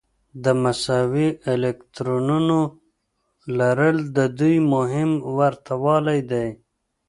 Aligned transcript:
د 0.43 0.45
مساوي 0.63 1.29
الکترونونو 1.53 2.59
لرل 3.59 3.97
د 4.17 4.19
دوی 4.39 4.55
مهم 4.73 5.11
ورته 5.37 5.73
والی 5.83 6.19
دی. 6.31 6.47